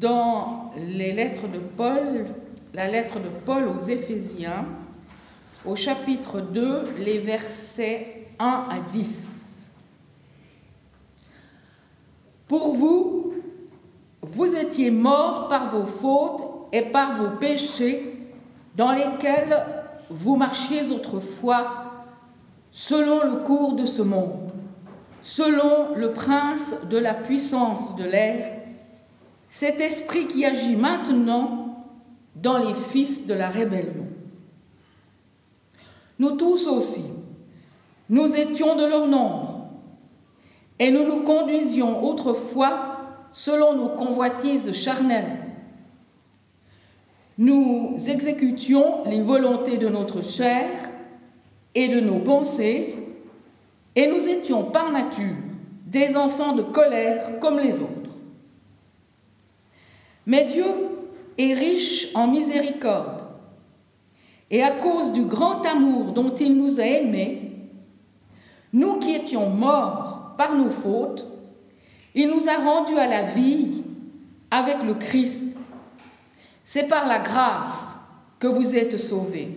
[0.00, 2.26] dans les lettres de Paul,
[2.74, 4.66] la lettre de Paul aux Éphésiens,
[5.64, 9.70] au chapitre 2, les versets 1 à 10.
[12.46, 13.34] Pour vous,
[14.22, 18.14] vous étiez morts par vos fautes et par vos péchés
[18.76, 19.64] dans lesquels
[20.10, 21.84] vous marchiez autrefois
[22.70, 24.50] selon le cours de ce monde,
[25.22, 28.65] selon le prince de la puissance de l'air
[29.58, 31.86] cet esprit qui agit maintenant
[32.34, 34.04] dans les fils de la rébellion.
[36.18, 37.04] Nous tous aussi,
[38.10, 39.68] nous étions de leur nombre,
[40.78, 42.98] et nous nous conduisions autrefois
[43.32, 45.38] selon nos convoitises charnelles.
[47.38, 50.68] Nous exécutions les volontés de notre chair
[51.74, 52.94] et de nos pensées,
[53.94, 55.36] et nous étions par nature
[55.86, 58.15] des enfants de colère comme les autres.
[60.26, 60.66] Mais Dieu
[61.38, 63.22] est riche en miséricorde.
[64.50, 67.52] Et à cause du grand amour dont il nous a aimés,
[68.72, 71.26] nous qui étions morts par nos fautes,
[72.14, 73.82] il nous a rendus à la vie
[74.50, 75.42] avec le Christ.
[76.64, 77.96] C'est par la grâce
[78.38, 79.56] que vous êtes sauvés.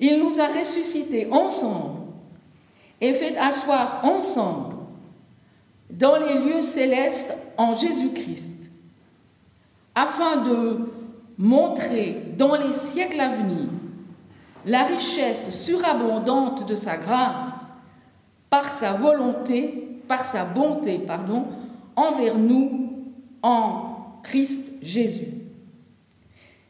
[0.00, 2.00] Il nous a ressuscités ensemble
[3.00, 4.76] et fait asseoir ensemble
[5.90, 8.55] dans les lieux célestes en Jésus-Christ
[9.96, 10.78] afin de
[11.38, 13.66] montrer dans les siècles à venir
[14.66, 17.70] la richesse surabondante de sa grâce
[18.50, 21.46] par sa volonté, par sa bonté, pardon,
[21.96, 22.92] envers nous
[23.42, 25.28] en Christ Jésus.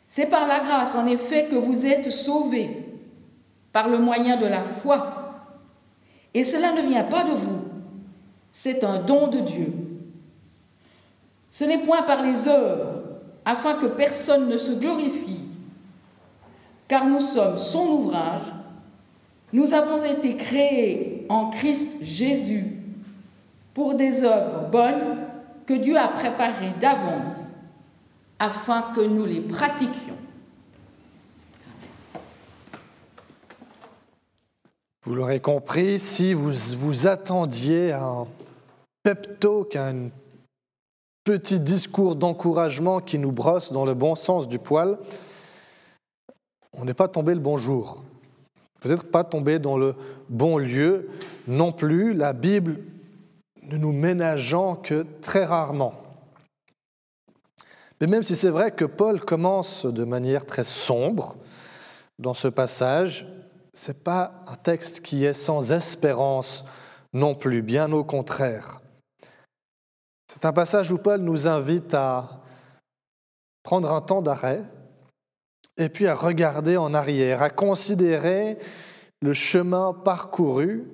[0.09, 2.85] C'est par la grâce, en effet, que vous êtes sauvés
[3.73, 5.43] par le moyen de la foi.
[6.33, 7.61] Et cela ne vient pas de vous,
[8.53, 9.73] c'est un don de Dieu.
[11.51, 13.06] Ce n'est point par les œuvres
[13.47, 15.45] afin que personne ne se glorifie,
[16.89, 18.53] car nous sommes son ouvrage,
[19.53, 22.73] nous avons été créés en Christ Jésus
[23.73, 25.19] pour des œuvres bonnes
[25.65, 27.35] que Dieu a préparées d'avance
[28.39, 30.17] afin que nous les pratiquions.
[35.05, 38.27] Vous l'aurez compris, si vous vous attendiez à un
[39.05, 40.11] pepto, qu'à une
[41.27, 44.97] petit discours d'encouragement qui nous brosse dans le bon sens du poil,
[46.73, 48.05] on n'est pas tombé le bon jour.
[48.81, 49.97] Peut-être pas tombé dans le
[50.29, 51.11] bon lieu
[51.49, 52.79] non plus, la Bible
[53.65, 55.95] ne nous ménageant que très rarement.
[58.01, 61.35] Mais même si c'est vrai que Paul commence de manière très sombre
[62.21, 63.27] dans ce passage,
[63.75, 66.65] ce n'est pas un texte qui est sans espérance
[67.13, 68.77] non plus, bien au contraire.
[70.37, 72.43] C'est un passage où Paul nous invite à
[73.63, 74.65] prendre un temps d'arrêt
[75.79, 78.59] et puis à regarder en arrière, à considérer
[79.23, 80.85] le chemin parcouru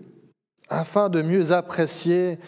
[0.69, 2.38] afin de mieux apprécier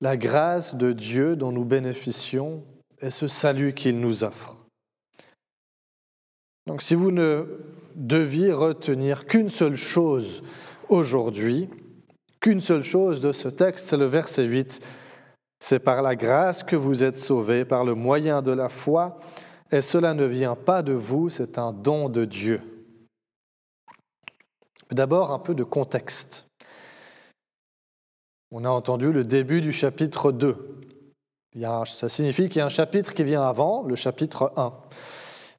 [0.00, 2.64] la grâce de Dieu dont nous bénéficions
[3.02, 4.56] et ce salut qu'il nous offre.
[6.66, 7.44] Donc si vous ne
[7.94, 10.42] deviez retenir qu'une seule chose
[10.88, 11.68] aujourd'hui,
[12.40, 14.80] qu'une seule chose de ce texte, c'est le verset 8
[15.62, 19.20] c'est par la grâce que vous êtes sauvés, par le moyen de la foi,
[19.70, 22.60] et cela ne vient pas de vous, c'est un don de Dieu.
[24.90, 26.48] D'abord, un peu de contexte.
[28.50, 30.80] On a entendu le début du chapitre 2.
[31.86, 34.72] ça signifie qu'il y a un chapitre qui vient avant, le chapitre 1.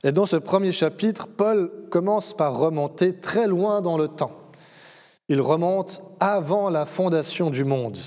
[0.04, 4.38] Et dans ce premier chapitre, Paul commence par remonter très loin dans le temps.
[5.30, 7.98] Il remonte avant la fondation du monde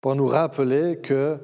[0.00, 1.38] pour nous rappeler que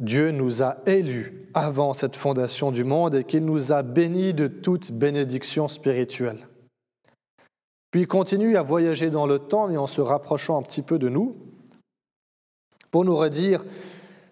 [0.00, 4.48] Dieu nous a élus avant cette fondation du monde et qu'il nous a bénis de
[4.48, 6.48] toute bénédiction spirituelle.
[7.90, 10.98] Puis il continue à voyager dans le temps, mais en se rapprochant un petit peu
[10.98, 11.36] de nous,
[12.90, 13.64] pour nous redire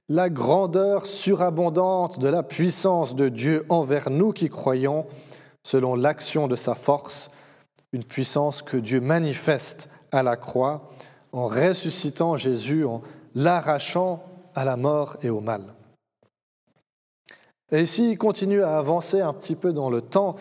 [0.09, 5.07] la grandeur surabondante de la puissance de Dieu envers nous qui croyons,
[5.63, 7.31] selon l'action de sa force,
[7.93, 10.91] une puissance que Dieu manifeste à la croix
[11.33, 13.03] en ressuscitant Jésus, en
[13.35, 14.23] l'arrachant
[14.55, 15.63] à la mort et au mal.
[17.73, 20.37] Et ici, il continue à avancer un petit peu dans le temps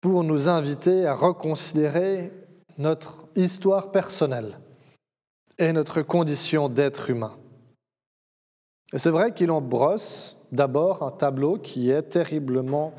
[0.00, 2.32] pour nous inviter à reconsidérer
[2.78, 4.58] notre histoire personnelle
[5.58, 7.36] et notre condition d'être humain.
[8.92, 12.92] Et c'est vrai qu'il en brosse d'abord un tableau qui est terriblement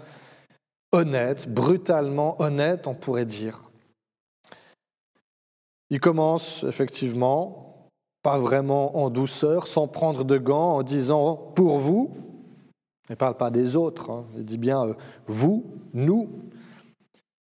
[0.92, 3.62] honnête, brutalement honnête, on pourrait dire.
[5.90, 7.73] Il commence effectivement,
[8.24, 12.16] pas vraiment en douceur, sans prendre de gants, en disant pour vous,
[13.10, 14.94] il ne parle pas des autres, hein, il dit bien euh,
[15.28, 16.30] vous, nous,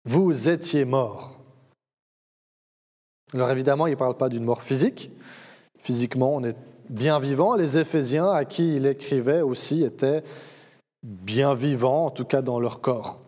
[0.04, 1.38] vous étiez morts.
[3.34, 5.10] Alors évidemment, il ne parle pas d'une mort physique.
[5.78, 6.56] Physiquement, on est
[6.88, 7.56] bien vivant.
[7.56, 10.22] Les Éphésiens à qui il écrivait aussi étaient
[11.02, 13.20] bien vivants, en tout cas dans leur corps.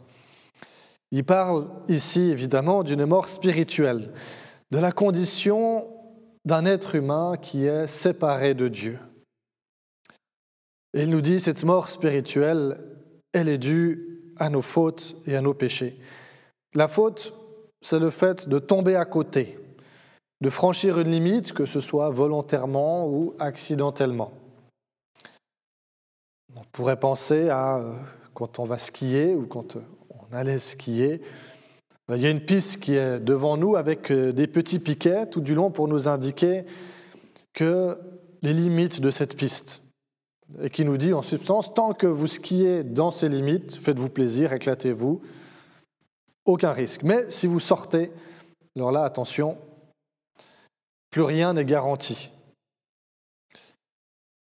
[1.10, 4.12] Il parle ici évidemment d'une mort spirituelle,
[4.70, 5.86] de la condition
[6.46, 8.98] d'un être humain qui est séparé de Dieu.
[10.94, 12.78] Il nous dit, cette mort spirituelle,
[13.32, 15.98] elle est due à nos fautes et à nos péchés.
[16.74, 17.34] La faute,
[17.82, 19.58] c'est le fait de tomber à côté,
[20.40, 24.32] de franchir une limite, que ce soit volontairement ou accidentellement.
[26.56, 27.92] On pourrait penser à euh,
[28.34, 29.76] quand on va skier ou quand
[30.10, 31.20] on allait skier.
[32.14, 35.40] Il y a une piste qui est devant nous avec euh, des petits piquets tout
[35.40, 36.64] du long pour nous indiquer
[37.52, 37.98] que
[38.42, 39.82] les limites de cette piste
[40.62, 44.52] et qui nous dit en substance, tant que vous skiez dans ces limites, faites-vous plaisir,
[44.52, 45.20] éclatez-vous,
[46.44, 47.02] aucun risque.
[47.02, 48.12] Mais si vous sortez,
[48.76, 49.58] alors là, attention,
[51.10, 52.30] plus rien n'est garanti.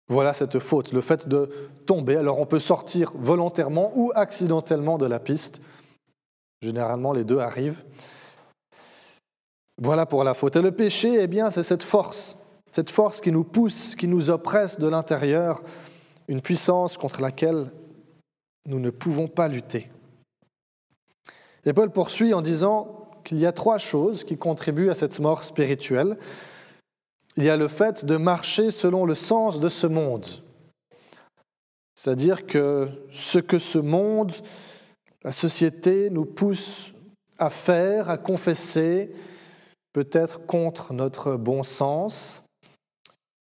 [0.09, 1.49] Voilà cette faute, le fait de
[1.87, 2.17] tomber.
[2.17, 5.63] Alors on peut sortir volontairement ou accidentellement de la piste.
[6.63, 7.83] Généralement, les deux arrivent.
[9.81, 10.55] Voilà pour la faute.
[10.57, 12.37] Et le péché, eh bien, c'est cette force,
[12.71, 15.63] cette force qui nous pousse, qui nous oppresse de l'intérieur,
[16.29, 17.73] une puissance contre laquelle
[18.69, 19.91] nous ne pouvons pas lutter.
[21.65, 25.43] Et Paul poursuit en disant qu'il y a trois choses qui contribuent à cette mort
[25.43, 26.17] spirituelle.
[27.37, 30.27] Il y a le fait de marcher selon le sens de ce monde.
[31.95, 34.33] C'est-à-dire que ce que ce monde,
[35.25, 36.93] la société nous pousse
[37.39, 39.15] à faire, à confesser,
[39.93, 42.45] peut-être contre notre bon sens,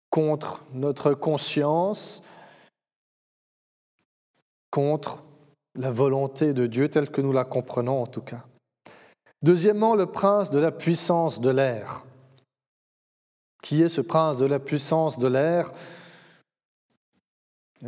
[0.10, 2.22] contre notre conscience,
[4.69, 5.24] contre
[5.75, 8.44] la volonté de Dieu telle que nous la comprenons en tout cas.
[9.42, 12.06] Deuxièmement, le prince de la puissance de l'air.
[13.63, 15.72] Qui est ce prince de la puissance de l'air?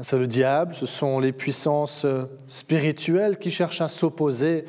[0.01, 2.05] C'est le diable, ce sont les puissances
[2.47, 4.65] spirituelles qui cherchent à s'opposer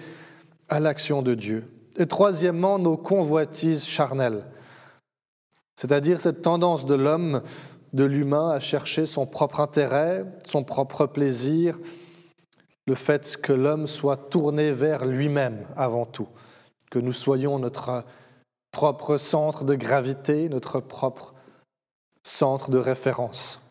[0.69, 1.71] à l'action de Dieu.
[1.97, 4.45] Et troisièmement, nos convoitises charnelles,
[5.77, 7.43] c'est-à-dire cette tendance de l'homme,
[7.93, 11.79] de l'humain à chercher son propre intérêt, son propre plaisir,
[12.87, 16.29] le fait que l'homme soit tourné vers lui-même avant tout,
[16.91, 18.05] que nous soyons notre
[18.73, 21.35] propre centre de gravité, notre propre
[22.25, 23.64] centre de référence.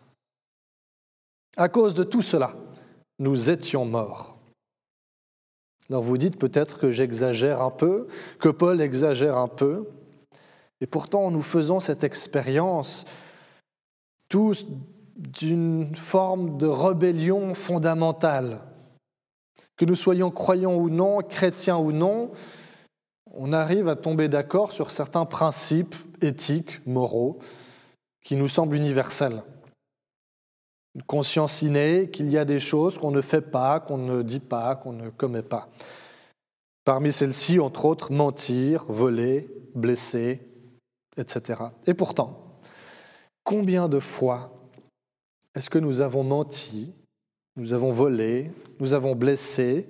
[1.55, 2.55] À cause de tout cela,
[3.19, 4.37] nous étions morts.
[5.89, 8.07] Alors vous dites peut-être que j'exagère un peu,
[8.39, 9.87] que Paul exagère un peu,
[10.81, 13.05] et pourtant nous faisons cette expérience
[14.29, 14.65] tous
[15.15, 18.61] d'une forme de rébellion fondamentale
[19.77, 22.31] que nous soyons croyants ou non, chrétiens ou non,
[23.31, 27.39] on arrive à tomber d'accord sur certains principes éthiques, moraux,
[28.23, 29.43] qui nous semblent universels.
[30.95, 34.39] Une conscience innée qu'il y a des choses qu'on ne fait pas, qu'on ne dit
[34.39, 35.69] pas, qu'on ne commet pas.
[36.85, 40.41] Parmi celles-ci, entre autres, mentir, voler, blesser,
[41.17, 41.63] etc.
[41.87, 42.59] Et pourtant,
[43.43, 44.51] combien de fois
[45.55, 46.93] est-ce que nous avons menti,
[47.55, 49.87] nous avons volé, nous avons blessé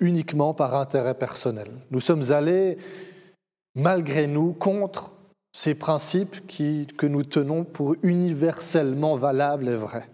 [0.00, 1.70] uniquement par intérêt personnel?
[1.90, 2.78] Nous sommes allés,
[3.74, 5.12] malgré nous, contre
[5.52, 10.08] ces principes que nous tenons pour universellement valables et vrais.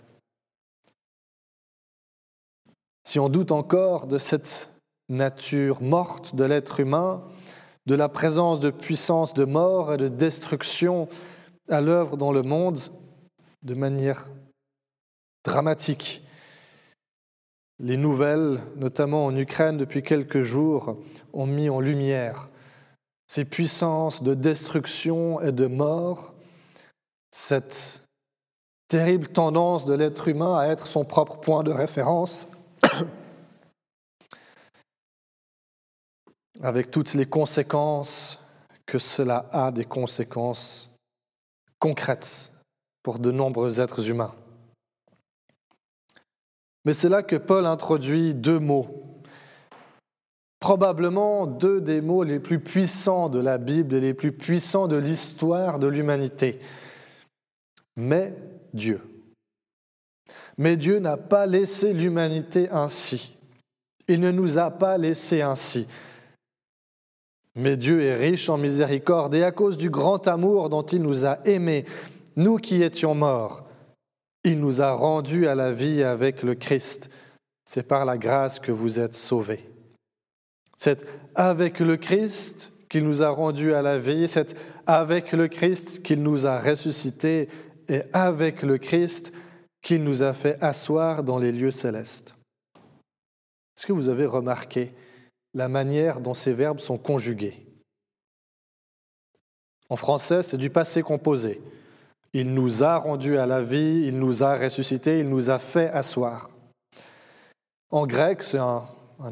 [3.06, 4.70] Si on doute encore de cette
[5.08, 7.22] nature morte de l'être humain,
[7.86, 11.08] de la présence de puissance de mort et de destruction
[11.68, 12.78] à l'œuvre dans le monde
[13.62, 14.30] de manière
[15.44, 16.22] dramatique.
[17.78, 20.96] Les nouvelles, notamment en Ukraine depuis quelques jours,
[21.32, 22.48] ont mis en lumière
[23.26, 26.34] ces puissances de destruction et de mort,
[27.30, 28.02] cette
[28.88, 32.46] terrible tendance de l'être humain à être son propre point de référence,
[36.62, 38.38] avec toutes les conséquences
[38.86, 40.90] que cela a, des conséquences
[41.78, 42.52] concrètes
[43.02, 44.34] pour de nombreux êtres humains.
[46.84, 49.03] Mais c'est là que Paul introduit deux mots,
[50.64, 54.96] probablement deux des mots les plus puissants de la Bible et les plus puissants de
[54.96, 56.58] l'histoire de l'humanité.
[57.96, 58.32] Mais
[58.72, 59.02] Dieu.
[60.56, 63.36] Mais Dieu n'a pas laissé l'humanité ainsi.
[64.08, 65.86] Il ne nous a pas laissé ainsi.
[67.56, 71.26] Mais Dieu est riche en miséricorde et à cause du grand amour dont il nous
[71.26, 71.84] a aimés,
[72.36, 73.68] nous qui étions morts,
[74.44, 77.10] il nous a rendus à la vie avec le Christ.
[77.66, 79.73] C'est par la grâce que vous êtes sauvés.
[80.76, 81.04] C'est
[81.34, 86.22] avec le Christ qu'il nous a rendus à la vie, c'est avec le Christ qu'il
[86.22, 87.48] nous a ressuscités
[87.88, 89.32] et avec le Christ
[89.82, 92.34] qu'il nous a fait asseoir dans les lieux célestes.
[93.76, 94.92] Est-ce que vous avez remarqué
[95.54, 97.66] la manière dont ces verbes sont conjugués?
[99.88, 101.60] En français, c'est du passé composé.
[102.32, 105.90] Il nous a rendus à la vie, il nous a ressuscités, il nous a fait
[105.90, 106.50] asseoir.
[107.90, 108.84] En grec, c'est un,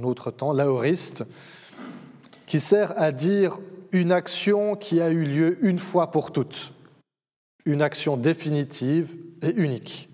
[0.02, 1.24] autre temps, l'aoriste,
[2.46, 3.58] qui sert à dire
[3.92, 6.72] une action qui a eu lieu une fois pour toutes,
[7.64, 10.08] une action définitive et unique.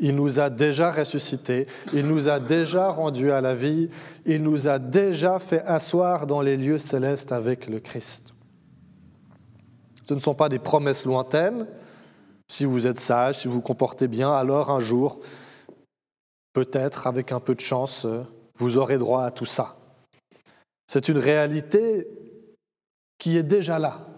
[0.00, 3.90] Il nous a déjà ressuscités, il nous a déjà rendus à la vie,
[4.26, 8.32] il nous a déjà fait asseoir dans les lieux célestes avec le Christ.
[10.04, 11.66] Ce ne sont pas des promesses lointaines.
[12.48, 15.20] Si vous êtes sage, si vous vous comportez bien, alors un jour,
[16.58, 18.04] peut-être avec un peu de chance,
[18.56, 19.76] vous aurez droit à tout ça.
[20.88, 22.08] C'est une réalité
[23.16, 24.08] qui est déjà là,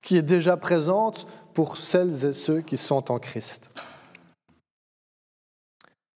[0.00, 3.72] qui est déjà présente pour celles et ceux qui sont en Christ.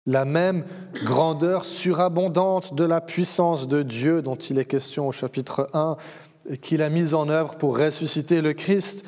[0.06, 0.66] La même
[1.04, 5.98] grandeur surabondante de la puissance de Dieu dont il est question au chapitre 1
[6.62, 9.04] qu'il a mise en œuvre pour ressusciter le Christ,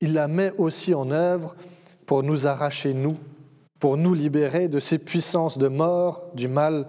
[0.00, 1.56] il la met aussi en œuvre
[2.06, 3.16] pour nous arracher, nous,
[3.82, 6.86] pour nous libérer de ces puissances de mort, du mal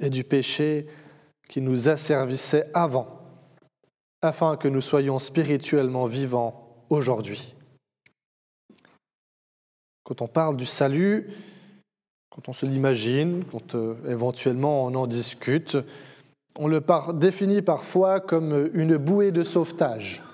[0.00, 0.88] et du péché
[1.48, 3.06] qui nous asservissaient avant,
[4.22, 7.54] afin que nous soyons spirituellement vivants aujourd'hui.
[10.02, 11.30] Quand on parle du salut,
[12.28, 15.78] quand on se l'imagine, quand euh, éventuellement on en discute,
[16.58, 16.82] on le
[17.14, 20.24] définit parfois comme une bouée de sauvetage,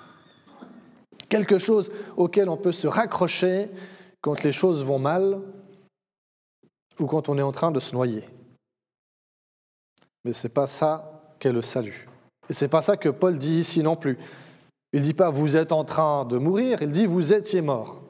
[1.29, 3.69] quelque chose auquel on peut se raccrocher
[4.21, 5.39] quand les choses vont mal
[6.99, 8.23] ou quand on est en train de se noyer.
[10.23, 12.07] Mais ce n'est pas ça qu'est le salut.
[12.49, 14.17] Et ce n'est pas ça que Paul dit ici non plus.
[14.91, 18.01] Il ne dit pas vous êtes en train de mourir, il dit vous étiez mort.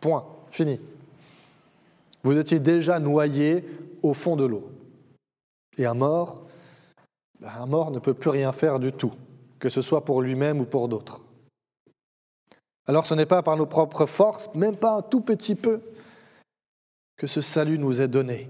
[0.00, 0.80] Point, fini.
[2.22, 3.64] Vous étiez déjà noyé
[4.02, 4.70] au fond de l'eau.
[5.78, 6.42] Et un mort,
[7.40, 9.12] ben, un mort ne peut plus rien faire du tout,
[9.58, 11.20] que ce soit pour lui-même ou pour d'autres.
[12.86, 15.80] Alors ce n'est pas par nos propres forces, même pas un tout petit peu,
[17.16, 18.48] que ce salut nous est donné,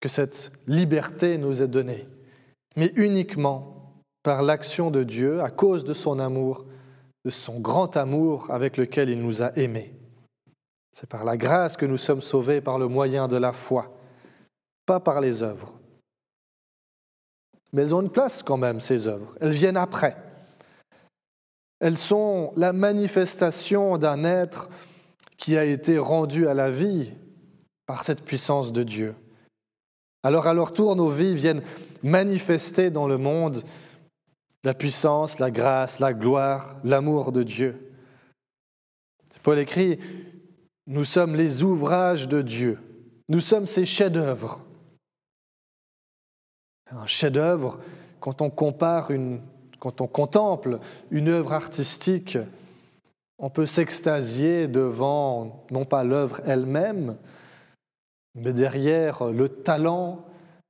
[0.00, 2.06] que cette liberté nous est donnée,
[2.76, 6.66] mais uniquement par l'action de Dieu à cause de son amour,
[7.24, 9.94] de son grand amour avec lequel il nous a aimés.
[10.92, 13.96] C'est par la grâce que nous sommes sauvés par le moyen de la foi,
[14.86, 15.78] pas par les œuvres.
[17.72, 19.36] Mais elles ont une place quand même, ces œuvres.
[19.40, 20.16] Elles viennent après.
[21.80, 24.68] Elles sont la manifestation d'un être
[25.36, 27.12] qui a été rendu à la vie
[27.88, 29.14] par cette puissance de Dieu.
[30.22, 31.62] Alors à leur tour, nos vies viennent
[32.02, 33.62] manifester dans le monde
[34.62, 37.94] la puissance, la grâce, la gloire, l'amour de Dieu.
[39.42, 39.98] Paul écrit,
[40.86, 42.78] nous sommes les ouvrages de Dieu,
[43.30, 44.62] nous sommes ses chefs-d'œuvre.
[46.90, 47.80] Un chef-d'œuvre,
[48.20, 49.40] quand on compare une,
[49.78, 50.78] quand on contemple
[51.10, 52.36] une œuvre artistique,
[53.38, 57.16] on peut s'extasier devant non pas l'œuvre elle-même,
[58.34, 60.24] mais derrière le talent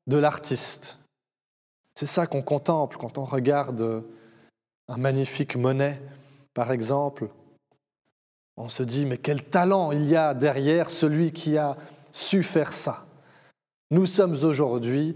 [0.06, 0.98] de l'artiste.
[1.94, 4.04] C'est ça qu'on contemple quand on regarde
[4.88, 6.00] un magnifique Monet,
[6.54, 7.28] par exemple.
[8.56, 11.76] On se dit, mais quel talent il y a derrière celui qui a
[12.12, 13.06] su faire ça.
[13.90, 15.14] Nous sommes aujourd'hui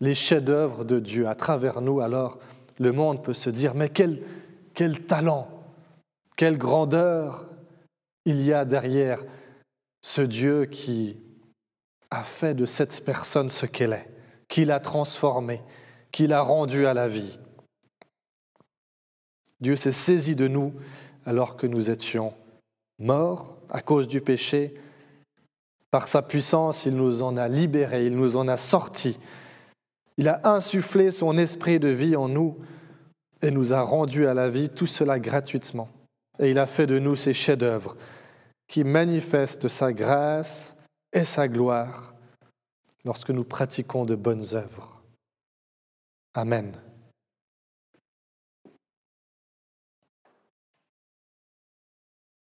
[0.00, 2.38] les chefs-d'œuvre de Dieu à travers nous, alors
[2.78, 4.22] le monde peut se dire, mais quel,
[4.74, 5.48] quel talent,
[6.36, 7.46] quelle grandeur
[8.24, 9.24] il y a derrière
[10.02, 11.16] ce Dieu qui
[12.16, 14.08] a fait de cette personne ce qu'elle est,
[14.48, 15.62] qui l'a transformée,
[16.12, 17.38] qui l'a rendue à la vie.
[19.60, 20.74] Dieu s'est saisi de nous
[21.24, 22.34] alors que nous étions
[22.98, 24.74] morts à cause du péché.
[25.90, 29.18] Par sa puissance, il nous en a libérés, il nous en a sortis
[30.18, 32.56] il a insufflé son esprit de vie en nous
[33.42, 35.88] et nous a rendus à la vie, tout cela gratuitement.
[36.38, 37.96] Et il a fait de nous ses chefs-d'œuvre
[38.66, 40.75] qui manifestent sa grâce
[41.12, 42.14] et sa gloire
[43.04, 45.02] lorsque nous pratiquons de bonnes œuvres.
[46.34, 46.76] Amen.